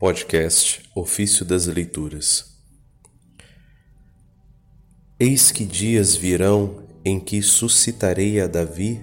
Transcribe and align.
Podcast 0.00 0.82
Ofício 0.94 1.44
das 1.44 1.66
Leituras. 1.66 2.56
Eis 5.18 5.52
que 5.52 5.66
dias 5.66 6.16
virão 6.16 6.86
em 7.04 7.20
que 7.20 7.42
suscitarei 7.42 8.40
a 8.40 8.46
Davi 8.46 8.98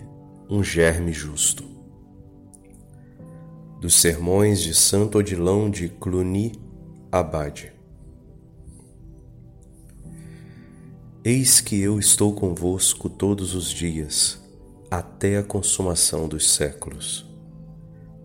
um 0.49 0.63
germe 0.63 1.13
justo. 1.13 1.63
Dos 3.79 3.93
sermões 3.93 4.59
de 4.59 4.73
Santo 4.73 5.19
Odilão 5.19 5.69
de 5.69 5.87
Cluny 5.87 6.53
Abade. 7.11 7.71
Eis 11.23 11.61
que 11.61 11.79
eu 11.79 11.99
estou 11.99 12.33
convosco 12.33 13.07
todos 13.07 13.53
os 13.53 13.69
dias, 13.69 14.41
até 14.89 15.37
a 15.37 15.43
consumação 15.43 16.27
dos 16.27 16.49
séculos. 16.49 17.23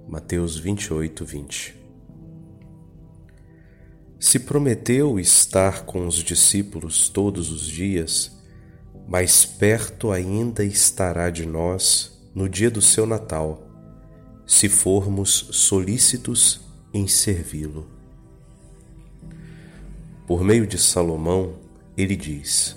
Mateus 0.09 0.57
28, 0.57 1.23
20 1.23 1.82
se 4.22 4.39
prometeu 4.39 5.18
estar 5.18 5.85
com 5.85 6.07
os 6.07 6.14
discípulos 6.14 7.08
todos 7.08 7.50
os 7.50 7.67
dias, 7.67 8.31
mais 9.08 9.45
perto 9.45 10.12
ainda 10.12 10.64
estará 10.64 11.29
de 11.29 11.45
nós 11.45 12.22
no 12.32 12.48
dia 12.48 12.71
do 12.71 12.81
seu 12.81 13.04
Natal, 13.04 13.67
se 14.46 14.68
formos 14.68 15.48
solícitos 15.50 16.61
em 16.95 17.08
servi-lo. 17.08 17.90
Por 20.25 20.45
meio 20.45 20.68
de 20.68 20.79
Salomão, 20.79 21.54
ele 21.96 22.14
diz: 22.14 22.76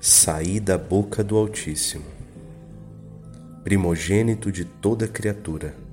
Saí 0.00 0.58
da 0.58 0.78
boca 0.78 1.22
do 1.22 1.36
Altíssimo, 1.36 2.06
primogênito 3.62 4.50
de 4.50 4.64
toda 4.64 5.06
criatura 5.06 5.87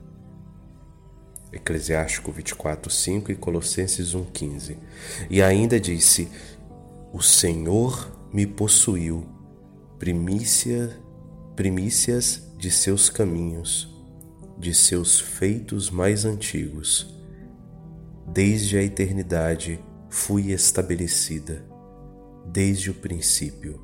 Eclesiástico 1.51 2.31
24, 2.31 2.91
5 2.91 3.31
e 3.31 3.35
Colossenses 3.35 4.13
1, 4.13 4.25
15. 4.25 4.77
E 5.29 5.41
ainda 5.41 5.79
disse: 5.79 6.29
O 7.13 7.21
Senhor 7.21 8.11
me 8.33 8.45
possuiu, 8.45 9.25
primícia, 9.97 10.99
primícias 11.55 12.43
de 12.57 12.69
seus 12.69 13.09
caminhos, 13.09 13.89
de 14.57 14.73
seus 14.73 15.19
feitos 15.19 15.89
mais 15.89 16.25
antigos. 16.25 17.13
Desde 18.27 18.77
a 18.77 18.83
eternidade 18.83 19.79
fui 20.09 20.51
estabelecida, 20.51 21.65
desde 22.45 22.89
o 22.89 22.93
princípio. 22.93 23.79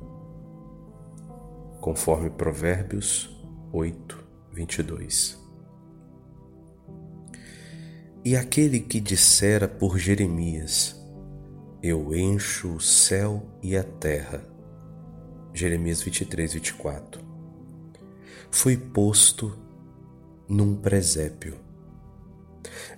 Conforme 1.80 2.30
Provérbios 2.30 3.30
8, 3.72 4.18
22. 4.52 5.41
E 8.24 8.36
aquele 8.36 8.78
que 8.78 9.00
dissera 9.00 9.66
por 9.66 9.98
Jeremias: 9.98 10.94
Eu 11.82 12.14
encho 12.14 12.76
o 12.76 12.80
céu 12.80 13.44
e 13.60 13.76
a 13.76 13.82
terra. 13.82 14.46
Jeremias 15.52 16.00
23, 16.02 16.54
24. 16.54 17.20
Foi 18.48 18.76
posto 18.76 19.58
num 20.48 20.76
presépio. 20.76 21.56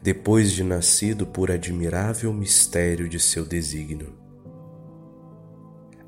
Depois 0.03 0.53
de 0.53 0.63
nascido 0.63 1.27
por 1.27 1.51
admirável 1.51 2.31
mistério 2.31 3.09
de 3.09 3.19
seu 3.19 3.47
desígnio. 3.47 4.13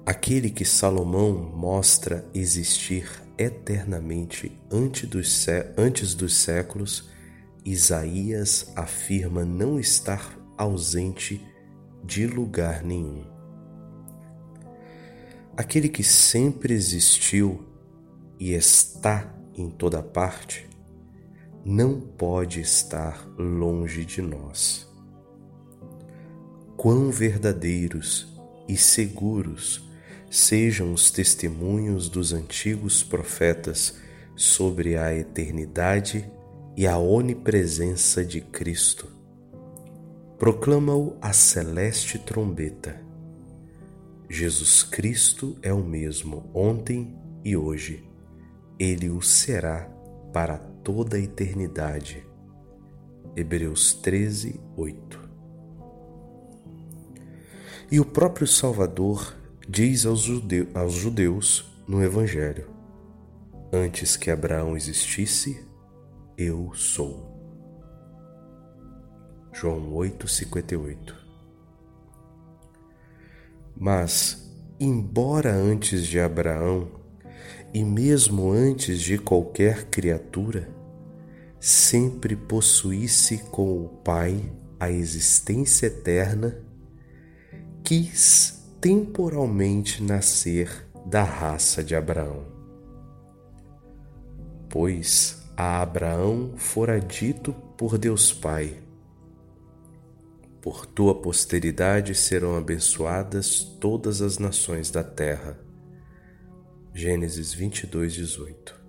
Aquele 0.05 0.51
que 0.51 0.65
Salomão 0.65 1.33
mostra 1.33 2.29
existir 2.35 3.11
eternamente 3.39 4.53
antes 4.71 5.09
dos, 5.09 5.47
antes 5.79 6.15
dos 6.15 6.37
séculos 6.37 7.16
Isaías 7.67 8.73
afirma 8.77 9.45
não 9.45 9.81
estar 9.81 10.39
ausente 10.57 11.45
de 12.05 12.25
lugar 12.25 12.85
nenhum. 12.85 13.25
Aquele 15.57 15.89
que 15.89 16.05
sempre 16.05 16.73
existiu 16.73 17.67
e 18.39 18.53
está 18.53 19.35
em 19.53 19.69
toda 19.69 20.01
parte, 20.01 20.69
não 21.65 22.01
pode 22.01 22.61
estar 22.61 23.27
longe 23.37 24.05
de 24.05 24.23
nós. 24.23 24.89
Quão 26.77 27.11
verdadeiros 27.11 28.33
e 28.69 28.77
seguros 28.77 29.91
sejam 30.31 30.93
os 30.93 31.11
testemunhos 31.11 32.09
dos 32.09 32.33
antigos 32.33 33.03
profetas 33.03 33.97
sobre 34.37 34.97
a 34.97 35.13
eternidade 35.13 36.31
e 36.77 36.87
a 36.87 36.99
onipresença 36.99 38.23
de 38.25 38.41
Cristo. 38.41 39.09
Proclama-o 40.39 41.17
a 41.23 41.33
celeste 41.33 42.19
trombeta. 42.19 43.01
Jesus 44.29 44.83
Cristo 44.83 45.57
é 45.63 45.73
o 45.73 45.83
mesmo 45.83 46.51
ontem 46.53 47.17
e 47.43 47.57
hoje. 47.57 48.05
Ele 48.79 49.09
o 49.09 49.23
será 49.23 49.89
para 50.33 50.59
toda 50.59 51.17
a 51.17 51.21
eternidade. 51.21 52.27
Hebreus 53.35 53.95
13, 53.95 54.61
8. 54.77 55.27
E 57.91 57.99
o 58.01 58.05
próprio 58.05 58.47
Salvador 58.47 59.35
diz 59.67 60.05
aos, 60.05 60.23
judeus 60.93 61.73
no 61.89 62.03
Evangelho: 62.03 62.69
Antes 63.73 64.17
que 64.17 64.31
Abraão 64.31 64.77
existisse, 64.77 65.65
eu 66.37 66.73
sou. 66.75 67.35
João 69.53 69.95
8:58. 69.95 71.17
Mas, 73.75 74.53
embora 74.79 75.55
antes 75.55 76.07
de 76.07 76.21
Abraão 76.21 76.89
e 77.73 77.83
mesmo 77.83 78.51
antes 78.51 79.01
de 79.01 79.17
qualquer 79.17 79.87
criatura, 79.87 80.69
sempre 81.59 82.37
possuísse 82.37 83.39
com 83.51 83.85
o 83.85 83.89
Pai 83.89 84.53
a 84.79 84.91
existência 84.91 85.87
eterna, 85.87 86.63
quis 87.83 88.63
temporalmente 88.79 90.03
nascer 90.03 90.87
da 91.07 91.23
raça 91.23 91.83
de 91.83 91.95
Abraão. 91.95 92.45
Pois 94.69 95.46
a 95.57 95.81
Abraão 95.81 96.53
fora 96.59 97.01
dito 97.01 97.55
por 97.79 97.97
Deus 97.97 98.31
Pai: 98.31 98.77
Por 100.61 100.85
tua 100.85 101.15
posteridade 101.15 102.15
serão 102.15 102.57
abençoadas 102.59 103.65
todas 103.81 104.21
as 104.21 104.39
nações 104.39 104.91
da 104.91 105.03
terra. 105.03 105.59
Gênesis 106.93 107.55
22, 107.55 108.13
18. 108.13 108.87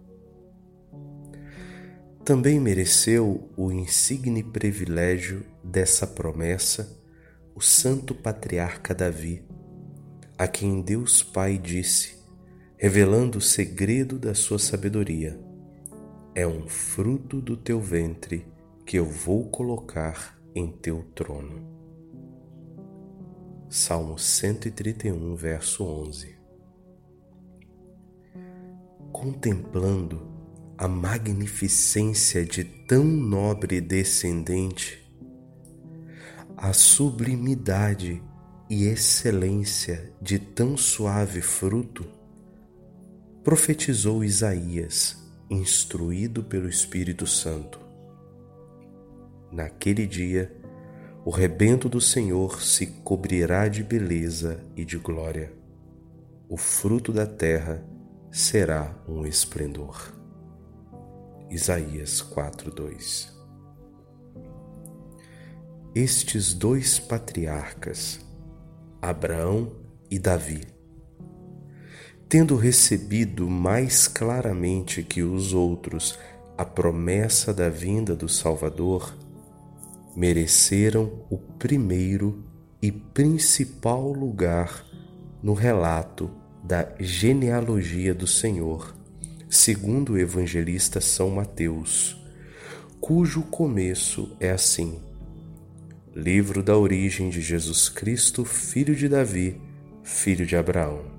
Também 2.26 2.60
mereceu 2.60 3.50
o 3.56 3.72
insigne 3.72 4.44
privilégio 4.44 5.46
dessa 5.64 6.06
promessa 6.06 6.98
o 7.56 7.62
santo 7.62 8.14
patriarca 8.14 8.94
Davi, 8.94 9.42
a 10.38 10.48
quem 10.48 10.82
Deus 10.82 11.24
Pai 11.24 11.58
disse, 11.58 12.18
revelando 12.78 13.38
o 13.38 13.42
segredo 13.42 14.20
da 14.20 14.36
sua 14.36 14.60
sabedoria 14.60 15.47
é 16.38 16.46
um 16.46 16.68
fruto 16.68 17.42
do 17.42 17.58
teu 17.58 17.82
ventre 17.82 18.46
que 18.86 18.96
eu 18.96 19.06
vou 19.06 19.50
colocar 19.50 20.40
em 20.54 20.72
teu 20.72 21.02
trono. 21.16 21.68
Salmo 23.68 24.20
131, 24.20 25.36
verso 25.36 25.84
11. 25.84 26.38
Contemplando 29.12 30.32
a 30.78 30.88
magnificência 30.88 32.46
de 32.46 32.64
tão 32.64 33.04
nobre 33.04 33.82
descendente, 33.82 35.12
a 36.56 36.72
sublimidade 36.72 38.22
e 38.70 38.86
excelência 38.86 40.14
de 40.22 40.38
tão 40.38 40.78
suave 40.78 41.42
fruto, 41.42 42.06
profetizou 43.44 44.24
Isaías 44.24 45.26
instruído 45.50 46.44
pelo 46.44 46.68
Espírito 46.68 47.26
Santo. 47.26 47.80
Naquele 49.52 50.06
dia, 50.06 50.52
o 51.26 51.30
rebento 51.30 51.88
do 51.88 52.02
Senhor 52.02 52.62
se 52.62 52.88
cobrirá 52.88 53.68
de 53.68 53.84
beleza 53.84 54.64
e 54.76 54.84
de 54.84 54.98
glória. 54.98 55.54
O 56.50 56.58
fruto 56.58 57.12
da 57.12 57.26
terra 57.26 57.84
será 58.32 58.96
um 59.08 59.26
esplendor. 59.26 60.14
Isaías 61.50 62.22
4:2 62.22 63.34
Estes 65.96 66.54
dois 66.54 67.00
patriarcas, 67.00 68.20
Abraão 69.02 69.72
e 70.12 70.20
Davi, 70.20 70.77
tendo 72.30 72.56
recebido 72.56 73.50
mais 73.50 74.08
claramente 74.08 75.02
que 75.04 75.24
os 75.24 75.54
outros 75.54 76.18
a 76.58 76.66
promessa 76.66 77.54
da 77.54 77.70
vinda 77.70 78.16
do 78.16 78.28
Salvador, 78.28 79.16
mereceram 80.16 81.24
o 81.30 81.38
primeiro 81.38 82.44
e 82.82 82.92
principal 82.92 84.12
lugar 84.12 84.84
no 85.42 85.54
relato 85.54 86.32
da 86.64 86.90
genealogia 87.00 88.14
do 88.14 88.26
Senhor, 88.26 88.96
segundo 89.48 90.14
o 90.14 90.18
evangelista 90.18 91.00
São 91.00 91.30
Mateus, 91.30 92.20
cujo 93.00 93.44
começo 93.44 94.36
é 94.40 94.50
assim: 94.50 95.00
Livro 96.16 96.64
da 96.64 96.76
origem 96.76 97.30
de 97.30 97.40
Jesus 97.40 97.88
Cristo, 97.88 98.44
filho 98.44 98.96
de 98.96 99.08
Davi, 99.08 99.62
filho 100.04 100.46
de 100.46 100.56
Abraão. 100.58 101.17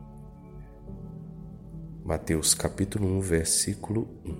Mateus 2.08 2.54
capítulo 2.54 3.06
1, 3.18 3.20
versículo 3.20 4.08
1. 4.24 4.34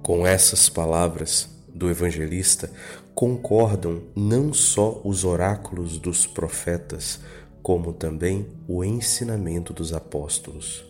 Com 0.00 0.24
essas 0.24 0.68
palavras 0.68 1.48
do 1.74 1.90
evangelista 1.90 2.70
concordam 3.16 4.04
não 4.14 4.54
só 4.54 5.02
os 5.04 5.24
oráculos 5.24 5.98
dos 5.98 6.24
profetas, 6.24 7.18
como 7.60 7.92
também 7.92 8.46
o 8.68 8.84
ensinamento 8.84 9.72
dos 9.72 9.92
apóstolos. 9.92 10.86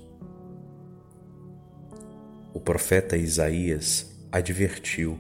O 2.53 2.61
profeta 2.61 3.17
Isaías 3.17 4.15
advertiu 4.31 5.19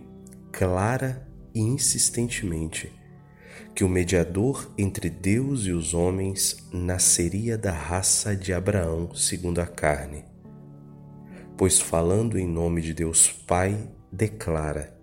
clara 0.52 1.26
e 1.54 1.60
insistentemente 1.60 2.92
que 3.74 3.84
o 3.84 3.88
mediador 3.88 4.70
entre 4.76 5.08
Deus 5.08 5.66
e 5.66 5.72
os 5.72 5.94
homens 5.94 6.68
nasceria 6.72 7.56
da 7.56 7.72
raça 7.72 8.34
de 8.36 8.52
Abraão 8.52 9.14
segundo 9.14 9.60
a 9.60 9.66
carne. 9.66 10.24
Pois 11.56 11.80
falando 11.80 12.38
em 12.38 12.46
nome 12.46 12.80
de 12.80 12.94
Deus 12.94 13.30
Pai, 13.30 13.90
declara: 14.12 14.96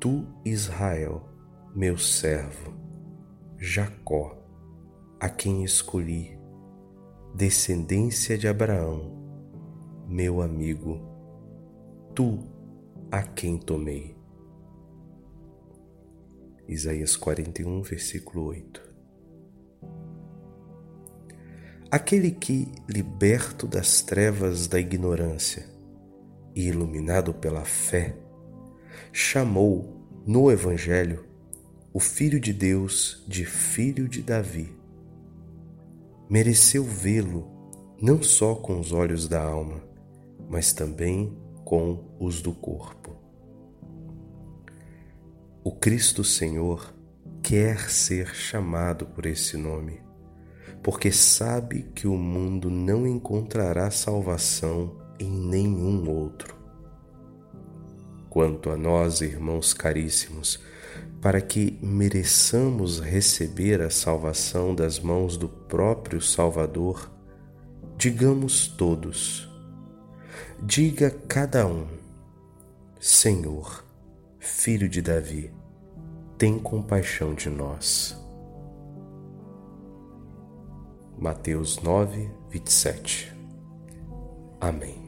Tu, 0.00 0.26
Israel, 0.44 1.28
meu 1.74 1.96
servo, 1.96 2.74
Jacó, 3.58 4.38
a 5.18 5.28
quem 5.28 5.64
escolhi, 5.64 6.38
descendência 7.34 8.36
de 8.36 8.46
Abraão, 8.46 9.12
meu 10.06 10.42
amigo, 10.42 11.00
tu 12.14 12.38
a 13.10 13.22
quem 13.22 13.56
tomei. 13.56 14.14
Isaías 16.68 17.16
41, 17.16 17.82
versículo 17.82 18.46
8. 18.46 18.82
Aquele 21.90 22.30
que, 22.30 22.66
liberto 22.88 23.66
das 23.66 24.00
trevas 24.00 24.66
da 24.66 24.80
ignorância 24.80 25.66
e 26.54 26.66
iluminado 26.66 27.34
pela 27.34 27.64
fé, 27.64 28.16
chamou 29.12 30.08
no 30.26 30.50
Evangelho 30.50 31.24
o 31.92 32.00
Filho 32.00 32.40
de 32.40 32.52
Deus 32.52 33.22
de 33.28 33.44
Filho 33.44 34.08
de 34.08 34.22
Davi, 34.22 34.74
mereceu 36.28 36.82
vê-lo 36.82 37.46
não 38.00 38.22
só 38.22 38.54
com 38.54 38.80
os 38.80 38.90
olhos 38.90 39.28
da 39.28 39.42
alma, 39.42 39.82
mas 40.48 40.72
também 40.72 41.36
com 41.64 42.16
os 42.18 42.42
do 42.42 42.52
corpo. 42.52 43.23
O 45.66 45.72
Cristo 45.72 46.22
Senhor 46.22 46.94
quer 47.42 47.88
ser 47.88 48.34
chamado 48.34 49.06
por 49.06 49.24
esse 49.24 49.56
nome, 49.56 49.98
porque 50.82 51.10
sabe 51.10 51.90
que 51.94 52.06
o 52.06 52.18
mundo 52.18 52.68
não 52.68 53.06
encontrará 53.06 53.90
salvação 53.90 54.94
em 55.18 55.30
nenhum 55.30 56.06
outro. 56.06 56.54
Quanto 58.28 58.68
a 58.68 58.76
nós, 58.76 59.22
irmãos 59.22 59.72
caríssimos, 59.72 60.60
para 61.22 61.40
que 61.40 61.78
mereçamos 61.80 63.00
receber 63.00 63.80
a 63.80 63.88
salvação 63.88 64.74
das 64.74 65.00
mãos 65.00 65.38
do 65.38 65.48
próprio 65.48 66.20
Salvador, 66.20 67.10
digamos 67.96 68.68
todos: 68.68 69.48
diga 70.62 71.10
cada 71.10 71.66
um, 71.66 71.86
Senhor, 73.00 73.82
Filho 74.44 74.90
de 74.90 75.00
Davi, 75.00 75.50
tem 76.36 76.58
compaixão 76.58 77.34
de 77.34 77.48
nós. 77.48 78.14
Mateus 81.18 81.80
9, 81.80 82.30
27. 82.50 83.32
Amém. 84.60 85.03